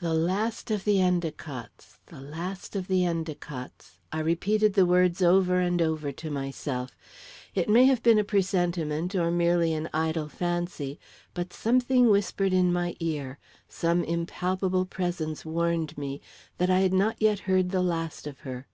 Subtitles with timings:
[0.00, 1.98] "The last of the Endicotts.
[2.06, 6.96] The last of the Endicotts." I repeated the words over and over to myself.
[7.54, 10.98] It may have been a presentiment, or merely an idle fancy,
[11.32, 13.38] but something whispered in my ear
[13.68, 16.20] some impalpable presence warned me
[16.58, 18.66] that I had not yet heard the last of her.